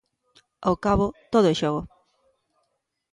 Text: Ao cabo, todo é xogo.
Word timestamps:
Ao 0.67 0.75
cabo, 0.85 1.07
todo 1.33 1.47
é 1.53 1.55
xogo. 1.61 1.81